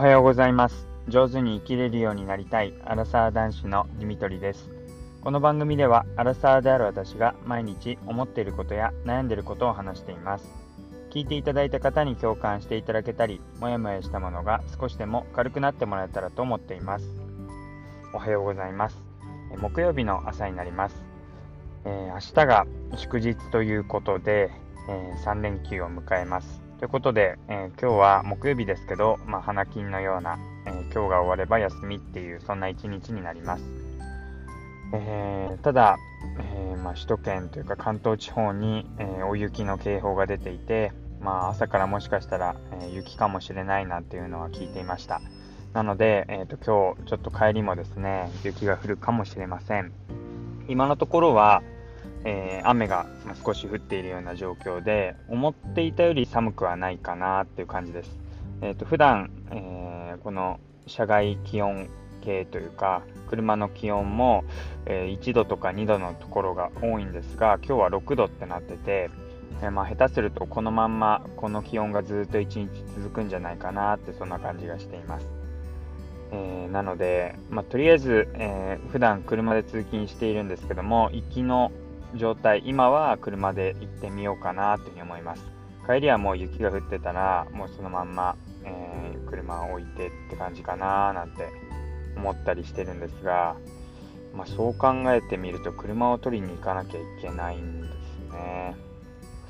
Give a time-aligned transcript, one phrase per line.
[0.00, 0.88] はようございます。
[1.08, 4.70] 上手に生きれるようになりたいアラサー男子のディミトリです。
[5.20, 10.48] この番組ではアラサーである私が毎日思っていることや悩んでいることを話しています。
[11.10, 17.04] 聞いていただいた方に共感していただけたりもやもやしたものが少しでも軽くなってもらえたらと思っています。
[18.14, 18.96] おはようございます。
[19.58, 20.96] 木曜日の朝になります、
[21.84, 24.50] えー、明日が祝日ということで、
[24.88, 26.69] えー、3連休を迎えます。
[26.80, 33.64] ということで、えー、今日は木曜日ですけど、まあ、花金のような、えー、今日が終われば休みっていう、そんな一日になります。
[34.94, 35.98] えー、ただ、
[36.38, 45.20] えまあ、首都圏というか関東地方に、え大雪の警報が出ていて、まあ、朝からもしかしたら、え雪かもしれないなんていうのは聞いていました。
[45.74, 49.92] なので、えーと、今日ちょっと帰りもですね、雪が降るかもしれません。
[50.66, 51.62] 今のところは、
[52.24, 53.06] えー、雨が
[53.44, 58.18] 少し降っているような状況で、思っていたより寒くはないかなっていう感じです。
[58.62, 61.88] えーと、普段、えー、この車外気温
[62.20, 64.44] 計というか、車の気温も、
[64.86, 69.10] えー、1度とか2度のところが多いんですが、今日は6度ってなってて、
[69.62, 75.28] えー、まあ、下手するとこのまんまこの気温がずっと1日続くんじゃないかなってそんな感じがしています。
[76.32, 81.72] えー、なので、まあ、とりあえず、えー、普段車で通勤しているんですけども、行きの
[82.14, 85.44] 状態、今は車で行ってみようかなというふうに思います。
[85.86, 91.48] 帰りはもう雪が降ってたら、もうそのまんま、えー、車を置いてって感じかななんて
[92.16, 93.56] 思ったりしてるんですが、
[94.34, 98.76] まあ、そう考えてみると車を取りに行かなきゃいけないんですね。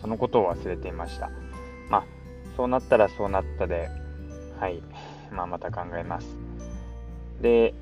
[0.00, 1.30] そのことを忘れていました。
[1.88, 2.04] まあ、
[2.56, 3.88] そうなったらそうなったで、
[4.58, 4.82] はい、
[5.32, 6.26] まあ、また考えます。
[7.40, 7.74] で、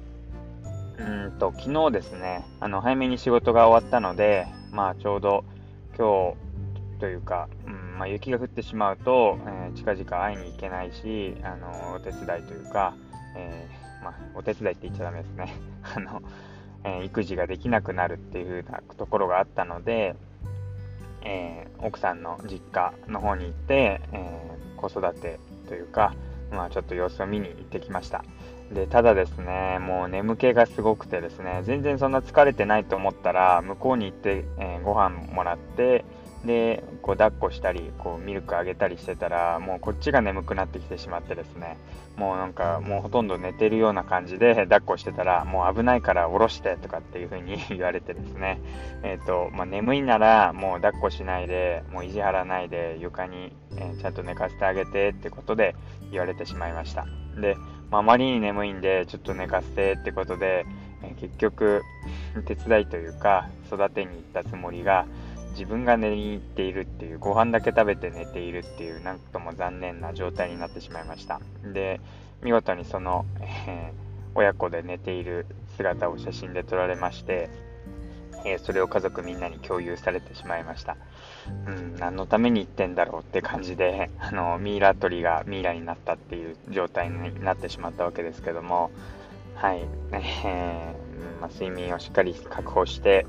[0.98, 5.44] うんと、昨日ですね、あの、早めに仕事が終わったので、まあ、ちょうど
[5.97, 6.34] 今
[6.97, 12.95] 日というか、うんまあ、雪が降ってしまうと、えー、近々会いに行けないし、あのお手伝いというか、
[13.36, 15.55] えー、まあ、お手伝いって言っちゃダメですね。
[15.96, 16.23] あの
[16.86, 20.17] えー、育児ができなくなるっていう風なところがあったので、
[21.23, 26.14] え奥さんの実家の方に行って、え子育てというか、
[26.51, 28.23] まあ、ちょっと様子を見に行ってきました。
[28.73, 36.05] で、ただですね、もう眠気がすごくてですね、全然そんな疲れてないと思ったら、向こうに行って、えー、ご飯もらって、
[36.45, 41.79] で、こう抱っこしたり、こうミルクあげたりしてたら、もうこっちが眠くなってきてしまってですね、
[42.17, 48.61] もうなんかもうほとんど寝てるような感じで抱っこしてたら、もう危ないから下ろしてとかっていう風に 言われてですね、
[49.03, 55.74] えっ、ー、と、まあ、眠いならもう抱っこしないで、もう意地張らないで床に、えー、ちゃんと寝かせてあげてってことで
[56.11, 57.07] 言われてしまいました。
[57.41, 57.57] で、
[57.94, 60.66] まあ、まりに眠いんで、ちょっと寝かせてってことで、
[61.05, 61.82] え結局、
[62.44, 65.06] 手伝いというか、育てに行ったつもりが、
[65.52, 71.40] 自分が寝に行っているっていう、ご飯だけ食べて寝ているっていう、なんとも残念な状態になってしまいました。
[71.72, 72.00] で、
[72.42, 73.92] 見事にその、えー、
[74.34, 77.48] 親子で寝ている姿を写真で撮られまして、
[78.44, 80.96] え、それを家族みんなに共有されてしまいました。
[81.66, 88.90] うん、何のために行ってんだろうって感じで、 あの、ミイラ取りがミイラになったっていう状態になってしまったわけですけども、
[89.55, 93.27] はい、えー、まあ、睡眠をしっかり確保して、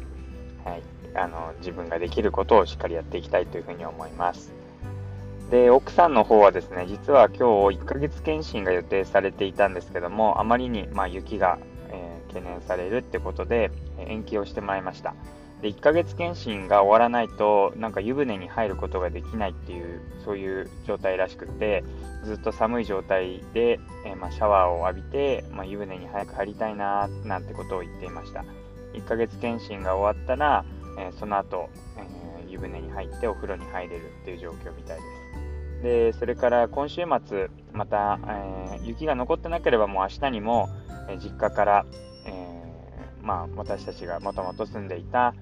[0.63, 0.81] はい、
[1.13, 4.53] あの、自分ができることをしっかりやっていきたいというふうに思います。
[5.49, 11.59] で、奥さんの方はですね、実は今日1ヶ月検診が予定されていたんですけども、あまりに、まあ、雪が、
[11.95, 15.15] えー、懸念されるってことで、延期をしてもらいました。
[15.61, 21.83] で1ヶ月検診が終わらないとなんか湯船に入ることができないっていうそういう状態らしくて
[22.23, 28.43] ずっと寒い状態で、えー、まあ、シャワーを浴びて、まあ、湯船に早く入りたいななんてことを言っていました
[28.93, 30.65] 1ヶ月検診が終わったら、
[30.99, 35.25] えー、その後、えー、湯船に入ってお風呂に入れるっていう状況みたいです
[35.83, 40.69] でそれから今週末また、え雪が残ってなければもう明日にも、
[41.09, 41.85] え実家から、
[42.25, 45.33] えーまあ、私たちがもともと住んでいた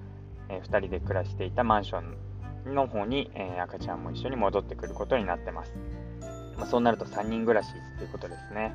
[0.48, 5.74] えー、2人で暮らしていたマンションの方に、えー、赤ちゃんも一緒に戻ってくることになってます。
[6.56, 8.74] まあ、そうなると3人暮らしっていうことですね。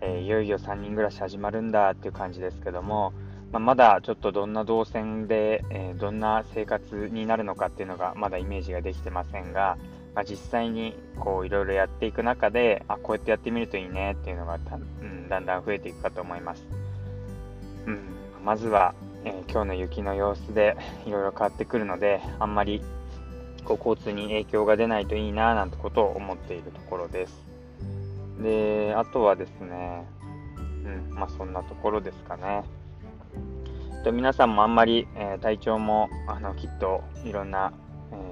[0.00, 3.12] え、いよいよ3人暮らし始まるんだっていう感じですけども、
[3.50, 9.78] まあ、まだちょっとどんな動線で、えどんな生活になるのかっていうのがまだイメージができてませんが、
[10.14, 14.58] まあ、実際にこういろいろやっていく中であこうやってやってみるといいねっていうのが
[15.02, 16.64] うん、だんだん増えていくかと思います。
[17.86, 18.00] うん、
[18.44, 18.94] まずは
[19.24, 20.76] えー、今日の雪の様子で
[21.06, 22.82] いろいろ変わってくるので、あんまり
[23.64, 27.42] こう交通に影響が出ないといいななんてことを思っているところです。
[28.42, 30.06] で、あとはですね、
[31.10, 32.64] うん、まあそんなところですかね。
[34.04, 37.72] と皆さんもあんまり、えー、体調もあのきっといろんな、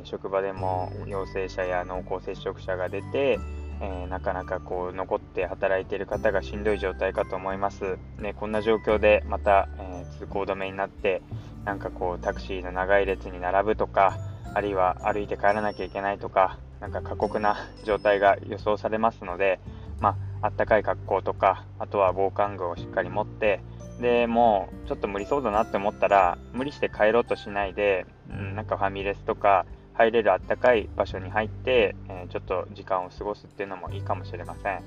[0.03, 3.39] えー、職場でも陽性者や濃厚接触者が出て、
[3.81, 7.99] えー、なかなかこう残って働いている方がしんどい状態かと思います。
[8.19, 11.23] ね、こんな状況でまた、えー、通行止めになって、
[11.65, 14.19] なんかこうタクシーの長い列に並ぶとか、
[14.55, 19.61] あるいは歩いて帰らなきゃいけないとか、なんか過酷な状態が予想されますので、
[20.01, 23.61] まあったかい格好とか、あとは防寒具をしっかり持って、
[24.01, 34.83] でもうちょっと無理そうだなって思ったら、無理して帰ろうとしないで、うん、なんかファミレスとか、入れるあったかい場所に入って、えー、ちょっと時間を過ごすっていうのもいいかもしれません。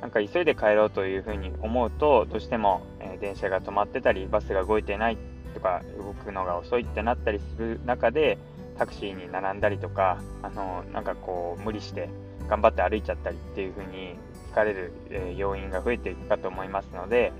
[0.00, 5.18] なんか急いで帰ろうというふうに思うと、どうしても、え、電車が止まってたり、バスが動いてない
[5.54, 8.38] とか、動くのが遅いってなったりする中で、
[8.78, 12.10] タクシーに並んだりとか、あのなんかこう、無理して
[12.48, 14.16] 頑張って歩いちゃったりっていうふうに
[14.52, 17.32] 疲れる、え、要因が増えていくかと思いますので、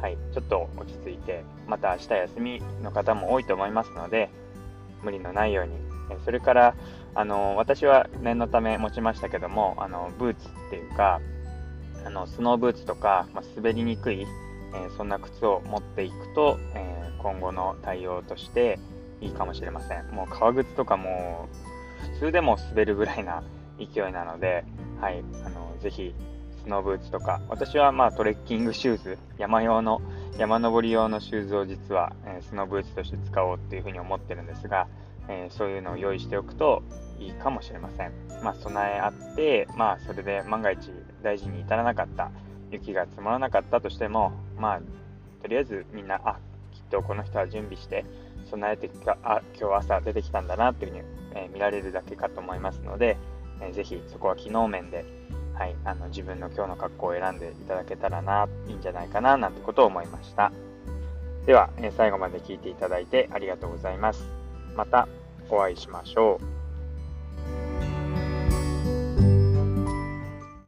[0.00, 4.30] はい、ちょっと落ち着いて、また明日休みの方も多いと思いますので、
[5.02, 5.72] 無理のないように
[6.24, 6.74] それから
[7.14, 11.20] あの私は念のため持ちましたけどもあのブーツっていうか
[12.04, 18.78] あのスノーブーツとか、まあ、滑りにくい、えー、そんな靴を持っていくと、えー、今後の対応として
[19.20, 20.06] いいかもしれません。
[20.10, 21.48] もう革靴とかも
[22.18, 23.42] 普通でも滑るぐらいな
[23.78, 24.64] 勢いなので、
[25.00, 26.14] はい、あのぜひ
[26.62, 27.40] スノーブーツとか。
[27.48, 30.02] 私はまあトレッキングシューズ山用の
[30.36, 34.88] 山登り用のシューズを実は、えー、スノーブーツとして使おうっていうふうに思ってるんですが
[35.28, 36.82] えー、そういうのを用意しておくと
[37.18, 38.12] いいかもしれません。
[38.42, 40.90] まあ、備えあって、まあ、それで万が一
[41.22, 42.30] 大事に至らなかった、
[42.70, 44.80] 雪が積もらなかったとしても、まあ、
[45.42, 46.38] とりあえずみんな、あ、
[46.72, 48.04] きっとこの人は準備して
[48.50, 51.04] 備えてか、あ、今日朝出てきたんだなっていうふうに、
[51.34, 53.16] えー、見られるだけかと思いますので、
[53.60, 55.04] えー、ぜひそこは機能面で、
[55.54, 60.52] はい、あの自分の今日の格好を選んでいただけたらな、いいんじゃないかな、なんてことを思いました。
[61.46, 64.43] では、え最後まで聞いていただいてありがとうございます。
[64.74, 65.08] また
[65.48, 66.53] お会いしましょう。